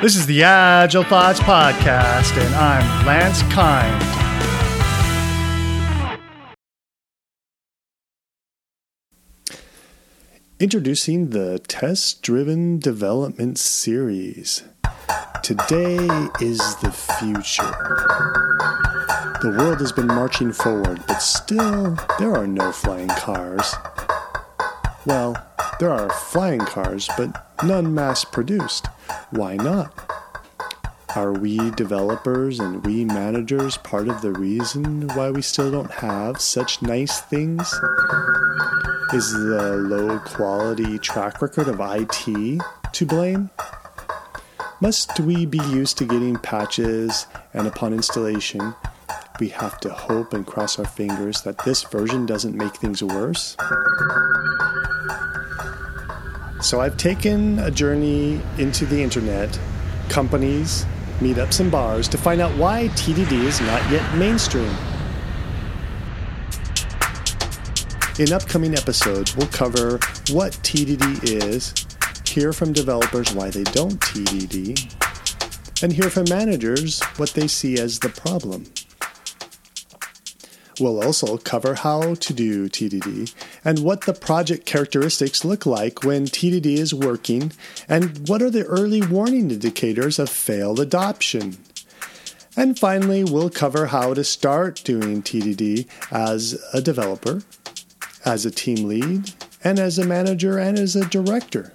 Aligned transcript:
This 0.00 0.14
is 0.14 0.26
the 0.26 0.44
Agile 0.44 1.02
Thoughts 1.02 1.40
Podcast, 1.40 2.40
and 2.40 2.54
I'm 2.54 3.04
Lance 3.04 3.42
Kind. 3.52 4.04
Introducing 10.60 11.30
the 11.30 11.58
Test 11.66 12.22
Driven 12.22 12.78
Development 12.78 13.58
Series. 13.58 14.62
Today 15.42 15.96
is 16.40 16.76
the 16.76 16.92
future. 16.92 17.74
The 19.42 19.52
world 19.58 19.80
has 19.80 19.90
been 19.90 20.06
marching 20.06 20.52
forward, 20.52 21.02
but 21.08 21.18
still, 21.18 21.98
there 22.20 22.36
are 22.36 22.46
no 22.46 22.70
flying 22.70 23.08
cars. 23.08 23.74
Well, 25.06 25.36
there 25.78 25.90
are 25.90 26.10
flying 26.10 26.60
cars, 26.60 27.08
but 27.16 27.46
none 27.64 27.94
mass 27.94 28.24
produced. 28.24 28.86
Why 29.30 29.56
not? 29.56 29.92
Are 31.14 31.32
we 31.32 31.70
developers 31.70 32.60
and 32.60 32.84
we 32.84 33.04
managers 33.04 33.76
part 33.78 34.08
of 34.08 34.20
the 34.20 34.32
reason 34.32 35.08
why 35.08 35.30
we 35.30 35.40
still 35.40 35.70
don't 35.70 35.90
have 35.90 36.40
such 36.40 36.82
nice 36.82 37.20
things? 37.20 37.72
Is 39.12 39.32
the 39.32 39.76
low 39.88 40.18
quality 40.18 40.98
track 40.98 41.40
record 41.40 41.68
of 41.68 41.80
IT 41.80 42.60
to 42.92 43.06
blame? 43.06 43.50
Must 44.80 45.18
we 45.20 45.46
be 45.46 45.58
used 45.58 45.96
to 45.98 46.04
getting 46.04 46.36
patches 46.36 47.26
and 47.54 47.66
upon 47.66 47.94
installation, 47.94 48.74
we 49.40 49.48
have 49.48 49.80
to 49.80 49.90
hope 49.90 50.34
and 50.34 50.46
cross 50.46 50.78
our 50.78 50.86
fingers 50.86 51.42
that 51.42 51.64
this 51.64 51.82
version 51.84 52.26
doesn't 52.26 52.54
make 52.54 52.76
things 52.76 53.02
worse? 53.02 53.56
So 56.60 56.80
I've 56.80 56.96
taken 56.96 57.58
a 57.60 57.70
journey 57.70 58.40
into 58.58 58.84
the 58.84 59.02
internet, 59.02 59.58
companies, 60.08 60.84
meetups, 61.20 61.60
and 61.60 61.70
bars 61.70 62.08
to 62.08 62.18
find 62.18 62.40
out 62.40 62.56
why 62.56 62.88
TDD 62.88 63.32
is 63.44 63.60
not 63.60 63.90
yet 63.90 64.16
mainstream. 64.16 64.74
In 68.18 68.32
upcoming 68.32 68.74
episodes, 68.74 69.36
we'll 69.36 69.46
cover 69.46 69.92
what 70.30 70.52
TDD 70.64 71.22
is, 71.22 71.72
hear 72.28 72.52
from 72.52 72.72
developers 72.72 73.32
why 73.32 73.50
they 73.50 73.62
don't 73.64 74.00
TDD, 74.00 74.92
and 75.82 75.92
hear 75.92 76.10
from 76.10 76.24
managers 76.28 77.00
what 77.16 77.30
they 77.30 77.46
see 77.46 77.78
as 77.78 78.00
the 78.00 78.08
problem. 78.08 78.64
We'll 80.80 81.02
also 81.02 81.38
cover 81.38 81.74
how 81.74 82.14
to 82.14 82.32
do 82.32 82.68
TDD 82.68 83.34
and 83.64 83.80
what 83.80 84.02
the 84.02 84.12
project 84.12 84.66
characteristics 84.66 85.44
look 85.44 85.66
like 85.66 86.04
when 86.04 86.26
TDD 86.26 86.66
is 86.78 86.94
working 86.94 87.52
and 87.88 88.28
what 88.28 88.42
are 88.42 88.50
the 88.50 88.64
early 88.64 89.02
warning 89.02 89.50
indicators 89.50 90.18
of 90.18 90.30
failed 90.30 90.80
adoption. 90.80 91.58
And 92.56 92.78
finally, 92.78 93.24
we'll 93.24 93.50
cover 93.50 93.86
how 93.86 94.14
to 94.14 94.24
start 94.24 94.82
doing 94.84 95.22
TDD 95.22 95.86
as 96.10 96.60
a 96.72 96.80
developer, 96.80 97.42
as 98.24 98.44
a 98.44 98.50
team 98.50 98.88
lead, 98.88 99.32
and 99.62 99.78
as 99.78 99.98
a 99.98 100.06
manager 100.06 100.58
and 100.58 100.78
as 100.78 100.96
a 100.96 101.08
director. 101.08 101.72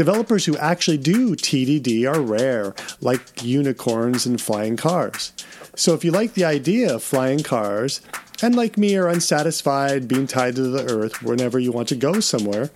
Developers 0.00 0.46
who 0.46 0.56
actually 0.56 0.96
do 0.96 1.36
TDD 1.36 2.10
are 2.10 2.22
rare, 2.22 2.74
like 3.02 3.20
unicorns 3.42 4.24
and 4.24 4.40
flying 4.40 4.74
cars. 4.74 5.34
So 5.74 5.92
if 5.92 6.06
you 6.06 6.10
like 6.10 6.32
the 6.32 6.46
idea 6.46 6.94
of 6.94 7.02
flying 7.02 7.42
cars, 7.42 8.00
and 8.40 8.56
like 8.56 8.78
me 8.78 8.96
are 8.96 9.08
unsatisfied 9.08 10.08
being 10.08 10.26
tied 10.26 10.56
to 10.56 10.62
the 10.62 10.90
earth 10.90 11.22
whenever 11.22 11.58
you 11.58 11.70
want 11.70 11.88
to 11.88 11.96
go 11.96 12.18
somewhere, 12.18 12.70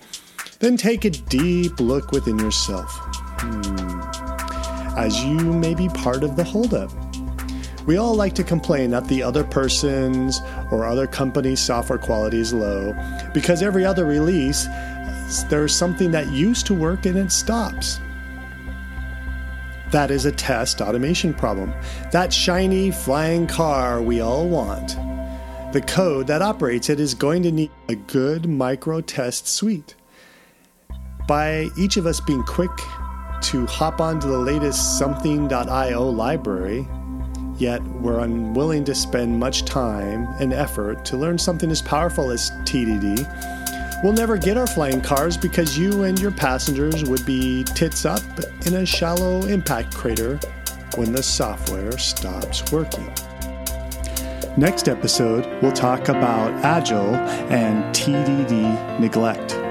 then 0.59 0.77
take 0.77 1.03
a 1.03 1.09
deep 1.09 1.79
look 1.79 2.11
within 2.11 2.37
yourself. 2.37 2.91
Hmm. 3.39 4.01
As 4.95 5.23
you 5.23 5.39
may 5.51 5.73
be 5.73 5.89
part 5.89 6.23
of 6.23 6.35
the 6.35 6.43
holdup. 6.43 6.91
We 7.85 7.97
all 7.97 8.15
like 8.15 8.33
to 8.35 8.43
complain 8.43 8.91
that 8.91 9.07
the 9.07 9.21
other 9.21 9.43
person's 9.43 10.41
or 10.71 10.85
other 10.85 11.05
company's 11.05 11.59
software 11.59 11.99
quality 11.99 12.39
is 12.39 12.53
low 12.53 12.95
because 13.33 13.61
every 13.61 13.85
other 13.85 14.05
release 14.05 14.67
there's 15.49 15.75
something 15.75 16.11
that 16.11 16.31
used 16.31 16.65
to 16.67 16.73
work 16.73 17.05
and 17.05 17.17
it 17.17 17.31
stops. 17.31 17.99
That 19.91 20.11
is 20.11 20.25
a 20.25 20.31
test 20.31 20.81
automation 20.81 21.33
problem. 21.33 21.73
That 22.11 22.33
shiny 22.33 22.91
flying 22.91 23.47
car 23.47 24.01
we 24.01 24.19
all 24.19 24.47
want. 24.47 24.97
The 25.73 25.81
code 25.81 26.27
that 26.27 26.41
operates 26.41 26.89
it 26.89 26.99
is 26.99 27.13
going 27.13 27.43
to 27.43 27.51
need 27.51 27.71
a 27.89 27.95
good 27.95 28.47
micro 28.47 29.01
test 29.01 29.47
suite. 29.47 29.95
By 31.27 31.69
each 31.77 31.97
of 31.97 32.05
us 32.05 32.19
being 32.19 32.43
quick 32.43 32.71
to 33.41 33.65
hop 33.67 33.99
onto 33.99 34.27
the 34.27 34.37
latest 34.37 34.97
something.io 34.97 36.09
library, 36.09 36.87
yet 37.57 37.83
we're 37.83 38.19
unwilling 38.19 38.83
to 38.85 38.95
spend 38.95 39.39
much 39.39 39.65
time 39.65 40.27
and 40.39 40.53
effort 40.53 41.05
to 41.05 41.17
learn 41.17 41.37
something 41.37 41.71
as 41.71 41.81
powerful 41.81 42.31
as 42.31 42.51
TDD 42.63 43.25
We'll 44.03 44.13
never 44.13 44.37
get 44.37 44.55
our 44.55 44.67
flying 44.67 45.01
cars 45.01 45.35
because 45.35 45.79
you 45.79 46.03
and 46.03 46.19
your 46.19 46.29
passengers 46.29 47.03
would 47.05 47.25
be 47.25 47.63
tits 47.63 48.05
up 48.05 48.21
in 48.65 48.75
a 48.75 48.85
shallow 48.85 49.41
impact 49.47 49.95
crater 49.95 50.39
when 50.95 51.11
the 51.11 51.23
software 51.23 51.97
stops 51.97 52.71
working. 52.71 53.11
Next 54.57 54.87
episode, 54.87 55.45
we'll 55.61 55.71
talk 55.71 56.09
about 56.09 56.51
Agile 56.63 57.15
and 57.49 57.83
TDD 57.95 58.99
neglect. 58.99 59.64